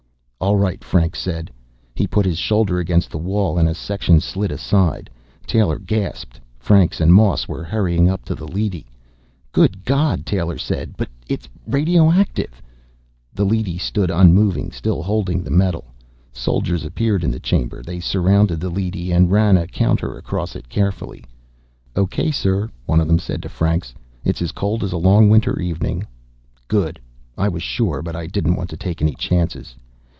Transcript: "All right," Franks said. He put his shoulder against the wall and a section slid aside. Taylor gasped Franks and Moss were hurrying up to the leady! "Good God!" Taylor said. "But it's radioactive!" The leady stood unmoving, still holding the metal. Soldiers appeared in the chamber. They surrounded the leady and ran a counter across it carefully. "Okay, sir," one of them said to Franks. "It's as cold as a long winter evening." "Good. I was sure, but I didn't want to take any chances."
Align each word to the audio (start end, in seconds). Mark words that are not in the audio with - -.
"All 0.43 0.55
right," 0.55 0.83
Franks 0.83 1.19
said. 1.19 1.51
He 1.93 2.07
put 2.07 2.25
his 2.25 2.39
shoulder 2.39 2.79
against 2.79 3.11
the 3.11 3.19
wall 3.19 3.59
and 3.59 3.69
a 3.69 3.75
section 3.75 4.19
slid 4.19 4.51
aside. 4.51 5.07
Taylor 5.45 5.77
gasped 5.77 6.39
Franks 6.57 6.99
and 6.99 7.13
Moss 7.13 7.47
were 7.47 7.63
hurrying 7.63 8.09
up 8.09 8.25
to 8.25 8.33
the 8.33 8.47
leady! 8.47 8.87
"Good 9.51 9.85
God!" 9.85 10.25
Taylor 10.25 10.57
said. 10.57 10.97
"But 10.97 11.09
it's 11.29 11.47
radioactive!" 11.67 12.59
The 13.31 13.45
leady 13.45 13.77
stood 13.77 14.09
unmoving, 14.09 14.71
still 14.71 15.03
holding 15.03 15.43
the 15.43 15.51
metal. 15.51 15.85
Soldiers 16.33 16.85
appeared 16.85 17.23
in 17.23 17.29
the 17.29 17.39
chamber. 17.39 17.83
They 17.83 17.99
surrounded 17.99 18.59
the 18.59 18.71
leady 18.71 19.11
and 19.11 19.31
ran 19.31 19.57
a 19.57 19.67
counter 19.67 20.17
across 20.17 20.55
it 20.55 20.67
carefully. 20.67 21.23
"Okay, 21.95 22.31
sir," 22.31 22.67
one 22.87 22.99
of 22.99 23.05
them 23.07 23.19
said 23.19 23.43
to 23.43 23.47
Franks. 23.49 23.93
"It's 24.25 24.41
as 24.41 24.51
cold 24.51 24.83
as 24.83 24.91
a 24.91 24.97
long 24.97 25.29
winter 25.29 25.59
evening." 25.59 26.07
"Good. 26.67 26.99
I 27.37 27.47
was 27.47 27.61
sure, 27.61 28.01
but 28.01 28.15
I 28.15 28.25
didn't 28.25 28.55
want 28.55 28.71
to 28.71 28.77
take 28.77 29.03
any 29.03 29.13
chances." 29.13 29.75